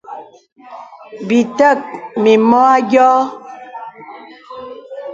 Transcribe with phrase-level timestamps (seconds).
[1.27, 1.77] Bì tək
[2.21, 3.23] mìmɔ a yɔ̄ɔ̄.